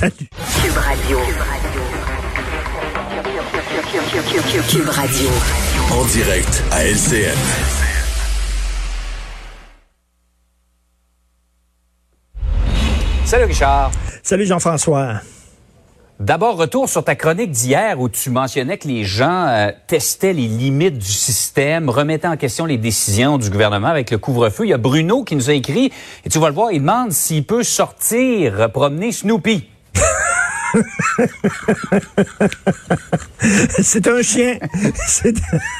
Salut. 0.00 0.14
Cube 0.62 0.78
Radio. 0.78 1.18
Cube 4.66 4.88
Radio. 4.88 5.28
En 5.92 6.04
direct 6.06 6.64
à 6.70 6.86
LCN. 6.86 7.36
Salut 13.26 13.44
Richard. 13.44 13.90
Salut 14.22 14.46
Jean-François. 14.46 15.20
D'abord, 16.18 16.56
retour 16.56 16.88
sur 16.88 17.04
ta 17.04 17.14
chronique 17.14 17.50
d'hier 17.50 18.00
où 18.00 18.08
tu 18.08 18.30
mentionnais 18.30 18.78
que 18.78 18.88
les 18.88 19.04
gens 19.04 19.48
euh, 19.48 19.70
testaient 19.86 20.32
les 20.32 20.48
limites 20.48 20.96
du 20.96 21.12
système, 21.12 21.90
remettaient 21.90 22.26
en 22.26 22.38
question 22.38 22.64
les 22.64 22.78
décisions 22.78 23.36
du 23.36 23.50
gouvernement 23.50 23.88
avec 23.88 24.10
le 24.10 24.16
couvre-feu. 24.16 24.64
Il 24.64 24.70
y 24.70 24.72
a 24.72 24.78
Bruno 24.78 25.24
qui 25.24 25.36
nous 25.36 25.50
a 25.50 25.52
écrit, 25.52 25.92
et 26.24 26.30
tu 26.30 26.38
vas 26.38 26.48
le 26.48 26.54
voir, 26.54 26.72
il 26.72 26.80
demande 26.80 27.12
s'il 27.12 27.44
peut 27.44 27.62
sortir 27.62 28.70
promener 28.72 29.12
Snoopy. 29.12 29.69
c'est 33.80 34.06
un 34.06 34.22
chien. 34.22 34.58
C'est 35.06 35.36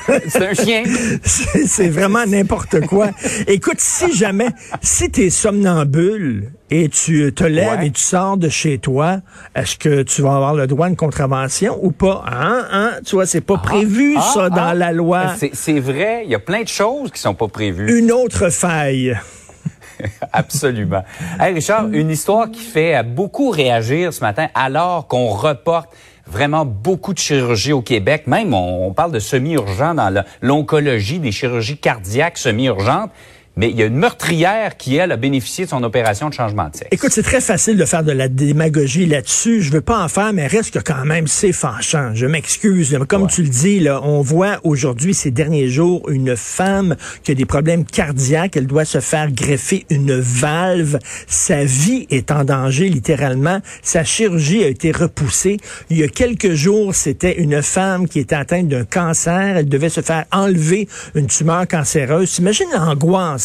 un 0.43 0.55
chien. 0.55 0.83
C'est 1.23 1.89
vraiment 1.89 2.27
n'importe 2.27 2.81
quoi. 2.87 3.11
Écoute, 3.47 3.79
si 3.79 4.15
jamais, 4.15 4.49
si 4.83 5.11
tu 5.11 5.23
es 5.23 5.31
somnambule 5.31 6.51
et 6.71 6.89
tu 6.89 7.33
te 7.33 7.45
lèves 7.45 7.83
et 7.83 7.91
tu 7.91 8.01
sors 8.01 8.37
de 8.37 8.49
chez 8.49 8.79
toi, 8.79 9.21
est-ce 9.55 9.77
que 9.77 10.03
tu 10.03 10.23
vas 10.23 10.37
avoir 10.37 10.55
le 10.55 10.67
droit 10.67 10.87
à 10.87 10.89
une 10.89 10.97
contravention 10.97 11.79
ou 11.83 11.91
pas? 11.91 12.25
Hein? 12.27 12.67
Hein? 12.71 12.93
Tu 13.05 13.17
vois, 13.17 13.27
c'est 13.27 13.41
pas 13.41 13.59
ah, 13.59 13.67
prévu, 13.67 14.15
ah, 14.17 14.31
ça, 14.35 14.51
dans 14.51 14.69
ah. 14.69 14.75
la 14.75 14.93
loi. 14.93 15.35
C'est 15.53 15.81
vrai, 15.81 16.23
il 16.25 16.31
y 16.31 16.35
a 16.35 16.41
plein 16.41 16.63
de 16.63 16.69
choses 16.69 17.11
qui 17.11 17.21
sont 17.21 17.35
pas 17.35 17.49
prévues. 17.49 17.99
Une 17.99 18.13
autre 18.13 18.51
faille. 18.51 19.19
Absolument. 20.33 21.03
Hey 21.39 21.55
Richard, 21.55 21.89
une 21.93 22.11
histoire 22.11 22.51
qui 22.51 22.61
fait 22.61 23.03
beaucoup 23.03 23.51
réagir 23.51 24.13
ce 24.13 24.21
matin 24.21 24.49
alors 24.55 25.07
qu'on 25.07 25.29
reporte 25.29 25.91
vraiment 26.27 26.65
beaucoup 26.65 27.13
de 27.13 27.19
chirurgie 27.19 27.73
au 27.73 27.83
Québec. 27.83 28.27
Même, 28.27 28.55
on, 28.55 28.93
parle 28.93 29.13
de 29.13 29.19
semi-urgent 29.19 29.95
dans 29.95 30.25
l'oncologie, 30.41 31.19
des 31.19 31.33
chirurgies 31.33 31.79
cardiaques 31.79 32.39
semi-urgentes 32.39 33.11
mais 33.57 33.69
il 33.71 33.77
y 33.77 33.83
a 33.83 33.87
une 33.87 33.97
meurtrière 33.97 34.77
qui, 34.77 34.97
elle, 34.97 35.13
a 35.13 35.17
bénéficié 35.17 35.65
de 35.65 35.71
son 35.71 35.83
opération 35.83 36.29
de 36.29 36.35
changement 36.35 36.69
de 36.69 36.77
sexe. 36.77 36.89
Écoute, 36.93 37.11
c'est 37.13 37.23
très 37.23 37.41
facile 37.41 37.77
de 37.77 37.85
faire 37.85 38.05
de 38.05 38.13
la 38.13 38.29
démagogie 38.29 39.07
là-dessus. 39.07 39.61
Je 39.61 39.73
veux 39.73 39.81
pas 39.81 40.03
en 40.03 40.09
faire, 40.09 40.33
mais 40.33 40.47
reste 40.47 40.73
que 40.73 40.79
quand 40.79 41.05
même, 41.05 41.27
c'est 41.27 41.53
fâchant. 41.53 42.13
Je 42.15 42.27
m'excuse. 42.27 42.97
Comme 43.09 43.27
tu 43.27 43.43
le 43.43 43.49
dis, 43.49 43.81
là, 43.81 44.01
on 44.05 44.23
voit 44.23 44.61
aujourd'hui, 44.63 45.15
ces 45.15 45.31
derniers 45.31 45.69
jours, 45.69 46.09
une 46.09 46.37
femme 46.37 46.97
qui 47.25 47.33
a 47.33 47.35
des 47.35 47.45
problèmes 47.45 47.85
cardiaques. 47.85 48.57
Elle 48.57 48.67
doit 48.67 48.85
se 48.85 49.01
faire 49.01 49.31
greffer 49.33 49.85
une 49.91 50.19
valve. 50.19 50.99
Sa 51.27 51.65
vie 51.65 52.07
est 52.11 52.31
en 52.31 52.45
danger, 52.45 52.89
littéralement. 52.89 53.61
Sa 53.83 54.05
chirurgie 54.05 54.63
a 54.63 54.69
été 54.69 54.93
repoussée. 54.93 55.57
Il 55.91 55.99
y 55.99 56.05
a 56.05 56.09
quelques 56.09 56.55
jours, 56.55 56.95
c'était 56.95 57.39
une 57.39 57.63
femme 57.63 58.09
qui 58.09 58.21
était 58.21 58.37
atteinte 58.37 58.69
d'un 58.69 58.85
cancer. 58.85 59.57
Elle 59.57 59.69
devait 59.69 59.89
se 59.89 60.01
faire 60.01 60.25
enlever 60.33 60.89
une 61.15 61.27
tumeur 61.27 61.67
cancéreuse. 61.67 62.31
T'imagines 62.31 62.69
l'angoisse 62.73 63.40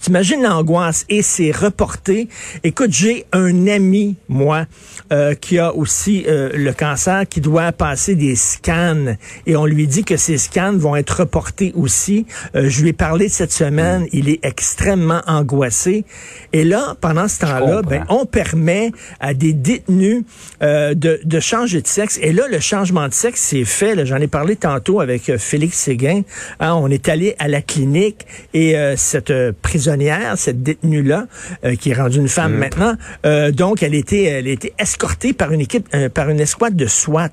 T'imagines 0.00 0.42
l'angoisse? 0.42 1.04
Et 1.08 1.22
c'est 1.22 1.50
reporté. 1.50 2.28
Écoute, 2.64 2.92
j'ai 2.92 3.26
un 3.32 3.66
ami, 3.66 4.16
moi, 4.28 4.66
euh, 5.12 5.34
qui 5.34 5.58
a 5.58 5.74
aussi 5.74 6.24
euh, 6.28 6.50
le 6.54 6.72
cancer, 6.72 7.28
qui 7.28 7.40
doit 7.40 7.72
passer 7.72 8.14
des 8.14 8.36
scans 8.36 9.16
et 9.46 9.56
on 9.56 9.66
lui 9.66 9.86
dit 9.86 10.04
que 10.04 10.16
ces 10.16 10.38
scans 10.38 10.76
vont 10.76 10.96
être 10.96 11.20
reportés 11.20 11.72
aussi. 11.74 12.26
Euh, 12.54 12.68
je 12.68 12.82
lui 12.82 12.90
ai 12.90 12.92
parlé 12.92 13.28
cette 13.28 13.52
semaine. 13.52 14.06
Il 14.12 14.28
est 14.28 14.38
extrêmement 14.44 15.20
angoissé. 15.26 16.04
Et 16.52 16.64
là, 16.64 16.96
pendant 17.00 17.26
ce 17.26 17.40
temps-là, 17.40 17.82
ben, 17.82 18.04
on 18.08 18.24
permet 18.24 18.92
à 19.18 19.34
des 19.34 19.52
détenus 19.52 20.24
de, 20.60 20.94
de 20.94 21.40
changer 21.40 21.82
de 21.82 21.86
sexe. 21.86 22.18
Et 22.22 22.32
là, 22.32 22.46
le 22.48 22.60
changement 22.60 23.08
de 23.08 23.14
sexe, 23.14 23.40
c'est 23.40 23.64
fait. 23.64 24.06
J'en 24.06 24.16
ai 24.16 24.28
parlé 24.28 24.56
tantôt 24.56 25.00
avec 25.00 25.36
Félix 25.38 25.76
Séguin. 25.76 26.22
Hein, 26.60 26.74
on 26.74 26.88
est 26.88 27.08
allé 27.08 27.34
à 27.38 27.48
la 27.48 27.62
clinique 27.62 28.26
et 28.54 28.74
cette 28.96 29.19
euh, 29.28 29.52
prisonnière, 29.60 30.34
cette 30.36 30.62
détenue-là, 30.62 31.26
euh, 31.64 31.74
qui 31.74 31.90
est 31.90 31.94
rendue 31.94 32.18
une 32.18 32.28
femme 32.28 32.54
mm. 32.54 32.58
maintenant, 32.58 32.94
euh, 33.26 33.50
donc 33.50 33.82
elle 33.82 33.94
était, 33.94 34.24
elle 34.24 34.48
était 34.48 34.72
escortée 34.78 35.34
par 35.34 35.52
une 35.52 35.60
équipe, 35.60 35.88
par 36.14 36.30
une 36.30 36.40
escouade 36.40 36.76
de 36.76 36.86
SWAT. 36.86 37.28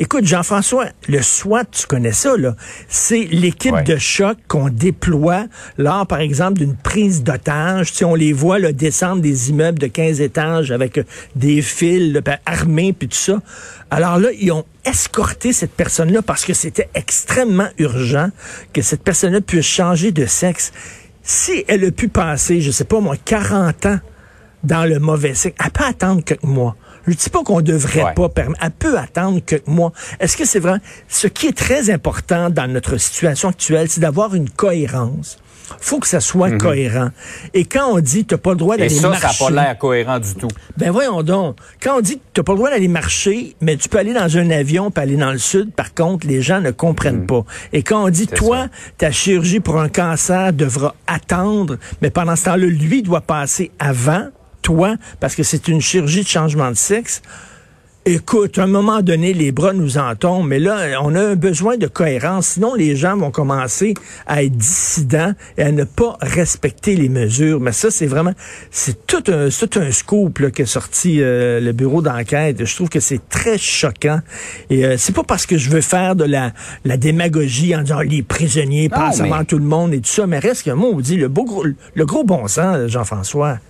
Écoute, 0.00 0.26
Jean-François, 0.26 0.86
le 1.08 1.22
SWAT, 1.22 1.66
tu 1.66 1.86
connais 1.86 2.12
ça, 2.12 2.36
là. 2.36 2.56
C'est 2.88 3.28
l'équipe 3.30 3.84
de 3.84 3.96
choc 3.96 4.36
qu'on 4.48 4.68
déploie 4.68 5.46
lors, 5.78 6.04
par 6.08 6.18
exemple, 6.18 6.58
d'une 6.58 6.74
prise 6.74 7.22
d'otage. 7.22 7.92
Tu 7.92 8.04
on 8.04 8.16
les 8.16 8.32
voit 8.32 8.58
là, 8.58 8.72
descendre 8.72 9.22
des 9.22 9.50
immeubles 9.50 9.78
de 9.78 9.86
15 9.86 10.20
étages 10.20 10.72
avec 10.72 10.98
des 11.36 11.62
fils 11.62 12.12
ben, 12.14 12.38
armés 12.44 12.92
puis 12.92 13.06
tout 13.06 13.16
ça. 13.16 13.40
Alors 13.90 14.18
là, 14.18 14.30
ils 14.36 14.50
ont 14.50 14.64
escorté 14.84 15.52
cette 15.52 15.72
personne-là 15.72 16.22
parce 16.22 16.44
que 16.44 16.54
c'était 16.54 16.88
extrêmement 16.94 17.68
urgent 17.78 18.30
que 18.72 18.82
cette 18.82 19.02
personne-là 19.02 19.40
puisse 19.40 19.64
changer 19.64 20.10
de 20.10 20.26
sexe. 20.26 20.72
Si 21.26 21.64
elle 21.68 21.84
a 21.86 21.90
pu 21.90 22.08
passer, 22.08 22.60
je 22.60 22.70
sais 22.70 22.84
pas 22.84 23.00
moi, 23.00 23.16
40 23.16 23.86
ans 23.86 23.98
dans 24.62 24.84
le 24.84 24.98
mauvais 24.98 25.32
sexe, 25.32 25.56
elle 25.64 25.70
peut 25.70 25.84
attendre 25.84 26.22
quelques 26.22 26.42
mois. 26.42 26.76
Je 27.06 27.10
ne 27.10 27.16
dis 27.16 27.30
pas 27.30 27.42
qu'on 27.42 27.62
devrait 27.62 28.14
pas 28.14 28.28
permettre. 28.28 28.62
Elle 28.62 28.70
peut 28.70 28.98
attendre 28.98 29.40
quelques 29.44 29.66
mois. 29.66 29.92
Est-ce 30.20 30.36
que 30.36 30.44
c'est 30.44 30.58
vrai? 30.58 30.78
Ce 31.08 31.26
qui 31.26 31.46
est 31.46 31.56
très 31.56 31.90
important 31.90 32.50
dans 32.50 32.70
notre 32.70 32.98
situation 32.98 33.48
actuelle, 33.48 33.88
c'est 33.88 34.00
d'avoir 34.00 34.34
une 34.34 34.50
cohérence 34.50 35.38
faut 35.80 35.98
que 35.98 36.06
ça 36.06 36.20
soit 36.20 36.50
mhm. 36.50 36.58
cohérent. 36.58 37.08
Et 37.52 37.64
quand 37.64 37.92
on 37.92 38.00
dit 38.00 38.24
tu 38.24 38.34
n'as 38.34 38.38
pas 38.38 38.50
le 38.50 38.56
droit 38.56 38.76
d'aller 38.76 39.00
marcher... 39.00 39.20
ça, 39.20 39.28
ça 39.28 39.44
n'a 39.44 39.50
pas 39.50 39.62
l'air 39.62 39.78
cohérent 39.78 40.18
du 40.18 40.34
tout. 40.34 40.48
Ben 40.76 40.90
voyons 40.90 41.22
donc. 41.22 41.56
Quand 41.82 41.98
on 41.98 42.00
dit 42.00 42.20
tu 42.32 42.40
n'as 42.40 42.44
pas 42.44 42.52
le 42.52 42.58
droit 42.58 42.70
d'aller 42.70 42.88
marcher, 42.88 43.56
mais 43.60 43.76
tu 43.76 43.88
peux 43.88 43.98
aller 43.98 44.12
dans 44.12 44.36
un 44.36 44.50
avion, 44.50 44.90
puis 44.90 45.02
aller 45.02 45.16
dans 45.16 45.32
le 45.32 45.38
sud, 45.38 45.72
par 45.72 45.94
contre, 45.94 46.26
les 46.26 46.42
gens 46.42 46.60
ne 46.60 46.70
comprennent 46.70 47.20
mhm. 47.20 47.26
pas. 47.26 47.44
Et 47.72 47.82
quand 47.82 48.04
on 48.04 48.08
dit, 48.08 48.26
toi, 48.26 48.68
ta 48.98 49.10
chirurgie 49.10 49.60
pour 49.60 49.80
un 49.80 49.88
cancer 49.88 50.52
devra 50.52 50.94
attendre, 51.06 51.76
mais 52.02 52.10
pendant 52.10 52.36
ce 52.36 52.44
temps-là, 52.44 52.66
lui 52.66 53.02
doit 53.02 53.20
passer 53.20 53.70
avant 53.78 54.28
toi, 54.62 54.96
parce 55.20 55.34
que 55.34 55.42
c'est 55.42 55.68
une 55.68 55.80
chirurgie 55.80 56.22
de 56.22 56.28
changement 56.28 56.70
de 56.70 56.76
sexe, 56.76 57.22
Écoute, 58.06 58.58
à 58.58 58.64
un 58.64 58.66
moment 58.66 59.00
donné, 59.00 59.32
les 59.32 59.50
bras 59.50 59.72
nous 59.72 59.96
en 59.96 60.14
tombent, 60.14 60.46
mais 60.46 60.58
là, 60.58 61.00
on 61.02 61.14
a 61.14 61.22
un 61.22 61.36
besoin 61.36 61.78
de 61.78 61.86
cohérence. 61.86 62.48
Sinon, 62.48 62.74
les 62.74 62.96
gens 62.96 63.16
vont 63.16 63.30
commencer 63.30 63.94
à 64.26 64.42
être 64.42 64.54
dissidents 64.54 65.32
et 65.56 65.62
à 65.62 65.72
ne 65.72 65.84
pas 65.84 66.18
respecter 66.20 66.96
les 66.96 67.08
mesures. 67.08 67.60
Mais 67.60 67.72
ça, 67.72 67.90
c'est 67.90 68.04
vraiment, 68.04 68.34
c'est 68.70 69.06
tout 69.06 69.24
un, 69.28 69.48
tout 69.48 69.80
un 69.80 69.90
scoop 69.90 70.38
là, 70.40 70.48
est 70.54 70.66
sorti 70.66 71.22
euh, 71.22 71.60
le 71.60 71.72
bureau 71.72 72.02
d'enquête. 72.02 72.62
Je 72.62 72.74
trouve 72.74 72.90
que 72.90 73.00
c'est 73.00 73.26
très 73.30 73.56
choquant. 73.56 74.20
Et 74.68 74.84
euh, 74.84 74.96
c'est 74.98 75.14
pas 75.14 75.24
parce 75.24 75.46
que 75.46 75.56
je 75.56 75.70
veux 75.70 75.80
faire 75.80 76.14
de 76.14 76.24
la, 76.24 76.52
la 76.84 76.98
démagogie 76.98 77.74
en 77.74 77.80
disant 77.80 78.00
les 78.00 78.22
prisonniers 78.22 78.90
passent 78.90 79.22
avant 79.22 79.46
tout 79.46 79.58
le 79.58 79.64
monde 79.64 79.94
et 79.94 80.00
tout 80.00 80.10
ça, 80.10 80.26
mais 80.26 80.38
reste 80.38 80.64
qu'un 80.64 80.74
mot, 80.74 80.90
on 80.92 81.00
dit 81.00 81.16
le, 81.16 81.28
beau, 81.28 81.64
le 81.94 82.04
gros 82.04 82.24
bon 82.24 82.48
sens, 82.48 82.86
Jean-François. 82.86 83.60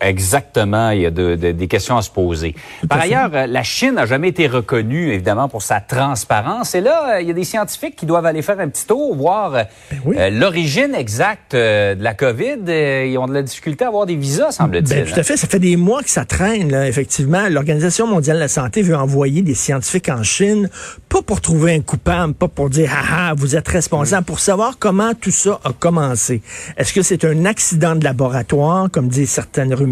Exactement, 0.00 0.90
il 0.90 1.00
y 1.00 1.06
a 1.06 1.10
des 1.10 1.68
questions 1.68 1.96
à 1.96 2.02
se 2.02 2.10
poser. 2.10 2.54
Par 2.88 3.00
ailleurs, 3.00 3.30
euh, 3.34 3.46
la 3.46 3.62
Chine 3.62 3.94
n'a 3.94 4.06
jamais 4.06 4.28
été 4.28 4.46
reconnue, 4.46 5.12
évidemment, 5.12 5.48
pour 5.48 5.62
sa 5.62 5.80
transparence. 5.80 6.74
Et 6.74 6.80
là, 6.80 7.16
euh, 7.16 7.20
il 7.20 7.26
y 7.26 7.30
a 7.30 7.34
des 7.34 7.44
scientifiques 7.44 7.96
qui 7.96 8.06
doivent 8.06 8.26
aller 8.26 8.42
faire 8.42 8.60
un 8.60 8.68
petit 8.68 8.86
tour, 8.86 9.16
voir 9.16 9.54
euh, 9.54 9.62
ben 10.04 10.38
l'origine 10.38 10.94
exacte 10.94 11.54
de 11.54 12.00
la 12.00 12.14
COVID. 12.14 12.58
ils 12.68 13.18
ont 13.18 13.26
de 13.26 13.34
la 13.34 13.42
difficulté 13.42 13.84
à 13.84 13.88
avoir 13.88 14.06
des 14.06 14.14
visas, 14.14 14.52
semble-t-il. 14.52 15.04
Ben, 15.04 15.12
tout 15.12 15.18
à 15.18 15.22
fait. 15.22 15.36
Ça 15.36 15.48
fait 15.48 15.58
des 15.58 15.76
mois 15.76 16.02
que 16.02 16.10
ça 16.10 16.24
traîne, 16.24 16.70
là, 16.70 16.86
effectivement. 16.86 17.48
L'Organisation 17.48 18.06
mondiale 18.06 18.36
de 18.36 18.42
la 18.42 18.48
santé 18.48 18.82
veut 18.82 18.96
envoyer 18.96 19.42
des 19.42 19.54
scientifiques 19.54 20.08
en 20.08 20.22
Chine, 20.22 20.70
pas 21.08 21.22
pour 21.22 21.40
trouver 21.40 21.74
un 21.74 21.80
coupable, 21.80 22.34
pas 22.34 22.48
pour 22.48 22.70
dire, 22.70 22.90
ah, 22.94 23.30
ah 23.30 23.34
vous 23.36 23.56
êtes 23.56 23.68
responsable, 23.68 24.24
pour 24.24 24.38
savoir 24.38 24.78
comment 24.78 25.12
tout 25.14 25.30
ça 25.30 25.58
a 25.64 25.72
commencé. 25.72 26.40
Est-ce 26.76 26.92
que 26.92 27.02
c'est 27.02 27.24
un 27.24 27.44
accident 27.44 27.96
de 27.96 28.04
laboratoire, 28.04 28.88
comme 28.90 29.08
disent 29.08 29.30
certaines 29.30 29.74
rumeurs? 29.74 29.87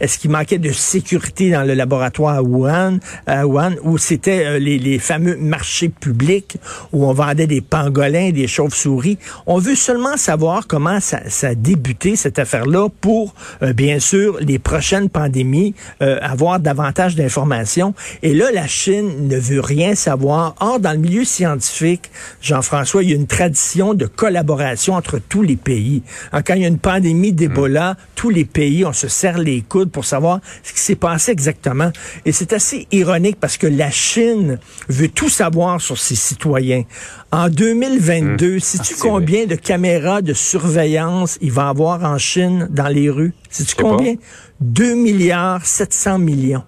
Est-ce 0.00 0.18
qu'il 0.18 0.30
manquait 0.30 0.58
de 0.58 0.72
sécurité 0.72 1.50
dans 1.50 1.62
le 1.62 1.74
laboratoire 1.74 2.36
à 2.36 2.42
Wuhan, 2.42 2.98
à 3.26 3.46
Wuhan 3.46 3.74
où 3.82 3.98
c'était 3.98 4.44
euh, 4.44 4.58
les, 4.58 4.98
fameux 4.98 5.36
marchés 5.36 5.88
publics 5.88 6.56
où 6.92 7.06
on 7.06 7.12
vendait 7.12 7.46
des 7.46 7.60
pangolins, 7.60 8.30
des 8.30 8.46
chauves-souris? 8.46 9.18
On 9.46 9.58
veut 9.58 9.74
seulement 9.74 10.16
savoir 10.16 10.66
comment 10.66 11.00
ça, 11.00 11.20
a 11.42 11.54
débuté, 11.54 12.16
cette 12.16 12.38
affaire-là, 12.38 12.88
pour, 13.00 13.34
euh, 13.62 13.72
bien 13.72 13.98
sûr, 13.98 14.38
les 14.40 14.58
prochaines 14.58 15.08
pandémies, 15.08 15.74
euh, 16.02 16.18
avoir 16.22 16.60
davantage 16.60 17.16
d'informations. 17.16 17.94
Et 18.22 18.34
là, 18.34 18.50
la 18.52 18.66
Chine 18.66 19.28
ne 19.28 19.36
veut 19.36 19.60
rien 19.60 19.94
savoir. 19.94 20.54
Or, 20.60 20.78
dans 20.80 20.92
le 20.92 20.98
milieu 20.98 21.24
scientifique, 21.24 22.10
Jean-François, 22.40 23.02
il 23.02 23.10
y 23.10 23.12
a 23.12 23.16
une 23.16 23.26
tradition 23.26 23.94
de 23.94 24.06
collaboration 24.06 24.94
entre 24.94 25.18
tous 25.18 25.42
les 25.42 25.56
pays. 25.56 26.02
Quand 26.32 26.54
il 26.54 26.62
y 26.62 26.64
a 26.64 26.68
une 26.68 26.78
pandémie 26.78 27.32
d'Ebola, 27.32 27.96
tous 28.14 28.30
les 28.30 28.44
pays, 28.44 28.84
on 28.84 28.92
se 28.92 29.08
serre 29.22 29.38
les 29.38 29.60
coudes 29.60 29.92
pour 29.92 30.04
savoir 30.04 30.40
ce 30.64 30.72
qui 30.72 30.80
s'est 30.80 30.96
passé 30.96 31.30
exactement. 31.30 31.92
Et 32.24 32.32
c'est 32.32 32.52
assez 32.52 32.88
ironique 32.90 33.36
parce 33.38 33.56
que 33.56 33.68
la 33.68 33.88
Chine 33.88 34.58
veut 34.88 35.08
tout 35.08 35.28
savoir 35.28 35.80
sur 35.80 35.96
ses 35.96 36.16
citoyens. 36.16 36.82
En 37.30 37.48
2022, 37.48 38.54
hum. 38.54 38.60
sais-tu 38.60 38.94
ah, 38.96 39.00
combien 39.00 39.46
de 39.46 39.54
caméras 39.54 40.22
de 40.22 40.32
surveillance 40.34 41.38
il 41.40 41.52
va 41.52 41.68
avoir 41.68 42.02
en 42.02 42.18
Chine 42.18 42.66
dans 42.70 42.88
les 42.88 43.08
rues? 43.10 43.32
Sais-tu 43.48 43.76
combien? 43.76 44.16
2 44.60 44.94
milliards 44.94 45.64
700 45.64 46.18
millions. 46.18 46.64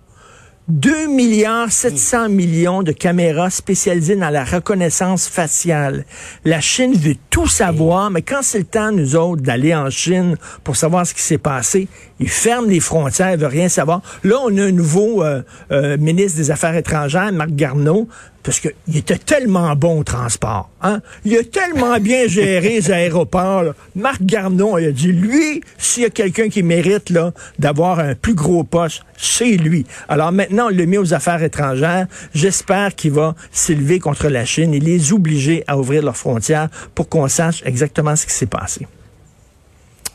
2 0.68 1.08
milliards 1.08 1.70
700 1.70 2.30
millions 2.30 2.82
de 2.82 2.92
caméras 2.92 3.50
spécialisées 3.50 4.16
dans 4.16 4.30
la 4.30 4.44
reconnaissance 4.44 5.28
faciale. 5.28 6.06
La 6.46 6.62
Chine 6.62 6.94
veut 6.94 7.16
tout 7.28 7.46
savoir, 7.46 8.10
mais 8.10 8.22
quand 8.22 8.40
c'est 8.40 8.60
le 8.60 8.64
temps, 8.64 8.90
nous 8.90 9.14
autres, 9.14 9.42
d'aller 9.42 9.74
en 9.74 9.90
Chine 9.90 10.36
pour 10.62 10.76
savoir 10.76 11.06
ce 11.06 11.12
qui 11.12 11.20
s'est 11.20 11.36
passé, 11.36 11.86
ils 12.18 12.30
ferment 12.30 12.66
les 12.66 12.80
frontières, 12.80 13.32
ils 13.32 13.38
veulent 13.38 13.50
rien 13.50 13.68
savoir. 13.68 14.00
Là, 14.22 14.36
on 14.42 14.56
a 14.56 14.62
un 14.62 14.72
nouveau 14.72 15.22
euh, 15.22 15.42
euh, 15.70 15.98
ministre 15.98 16.38
des 16.38 16.50
Affaires 16.50 16.76
étrangères, 16.76 17.30
Marc 17.30 17.50
Garneau, 17.50 18.08
parce 18.44 18.60
qu'il 18.60 18.96
était 18.96 19.18
tellement 19.18 19.74
bon 19.74 20.00
au 20.00 20.04
transport. 20.04 20.68
Hein? 20.82 21.00
Il 21.24 21.36
a 21.36 21.42
tellement 21.42 21.98
bien 21.98 22.28
géré 22.28 22.68
les 22.68 22.90
aéroports. 22.92 23.62
là. 23.64 23.72
Marc 23.96 24.22
Garneau, 24.22 24.78
il 24.78 24.88
a 24.88 24.92
dit, 24.92 25.10
lui, 25.12 25.62
s'il 25.78 26.02
y 26.04 26.06
a 26.06 26.10
quelqu'un 26.10 26.48
qui 26.50 26.62
mérite 26.62 27.10
là 27.10 27.32
d'avoir 27.58 27.98
un 27.98 28.14
plus 28.14 28.34
gros 28.34 28.62
poste, 28.62 29.02
c'est 29.16 29.56
lui. 29.56 29.86
Alors 30.08 30.30
maintenant, 30.30 30.66
on 30.66 30.76
l'a 30.76 30.86
mis 30.86 30.98
aux 30.98 31.14
affaires 31.14 31.42
étrangères. 31.42 32.06
J'espère 32.34 32.94
qu'il 32.94 33.12
va 33.12 33.34
s'élever 33.50 33.98
contre 33.98 34.28
la 34.28 34.44
Chine 34.44 34.74
et 34.74 34.80
les 34.80 35.12
obliger 35.12 35.64
à 35.66 35.78
ouvrir 35.78 36.02
leurs 36.02 36.16
frontières 36.16 36.68
pour 36.94 37.08
qu'on 37.08 37.28
sache 37.28 37.62
exactement 37.64 38.14
ce 38.14 38.26
qui 38.26 38.32
s'est 38.34 38.46
passé. 38.46 38.86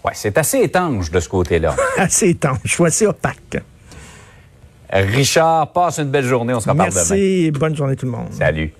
Ouais, 0.05 0.13
c'est 0.13 0.37
assez 0.37 0.59
étanche 0.59 1.09
de 1.11 1.19
ce 1.19 1.27
côté-là. 1.27 1.75
Assez 1.97 2.29
étanche, 2.29 2.79
assez 2.79 3.05
opaque. 3.05 3.57
Richard, 4.91 5.71
passe 5.71 5.99
une 5.99 6.09
belle 6.09 6.25
journée. 6.25 6.53
On 6.53 6.59
se 6.59 6.69
reparle 6.69 6.89
demain. 6.89 7.01
Merci, 7.09 7.51
bonne 7.51 7.75
journée 7.75 7.95
tout 7.95 8.05
le 8.05 8.11
monde. 8.11 8.27
Salut. 8.31 8.73